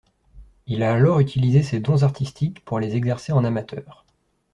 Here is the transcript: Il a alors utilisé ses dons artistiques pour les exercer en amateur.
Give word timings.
Il 0.65 0.81
a 0.81 0.95
alors 0.95 1.19
utilisé 1.19 1.61
ses 1.61 1.79
dons 1.79 2.01
artistiques 2.01 2.65
pour 2.65 2.79
les 2.79 2.95
exercer 2.95 3.33
en 3.33 3.43
amateur. 3.43 4.03